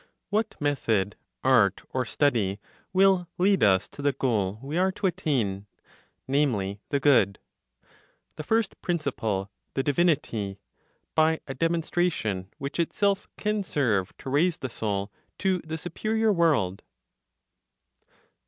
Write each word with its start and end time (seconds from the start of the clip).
What 0.31 0.59
method, 0.59 1.15
art 1.43 1.83
or 1.91 2.05
study 2.05 2.59
will 2.91 3.27
lead 3.37 3.61
us 3.61 3.87
to 3.89 4.01
the 4.01 4.13
goal 4.13 4.57
we 4.63 4.75
are 4.75 4.91
to 4.93 5.05
attain, 5.05 5.67
namely, 6.27 6.81
the 6.89 6.99
Good, 6.99 7.37
the 8.35 8.41
first 8.41 8.81
Principle, 8.81 9.51
the 9.75 9.83
Divinity, 9.83 10.57
by 11.13 11.39
a 11.47 11.53
demonstration 11.53 12.51
which 12.57 12.79
itself 12.79 13.27
can 13.37 13.63
serve 13.63 14.17
to 14.17 14.31
raise 14.31 14.57
the 14.57 14.71
soul 14.71 15.11
to 15.37 15.59
the 15.59 15.77
superior 15.77 16.33
world? 16.33 16.81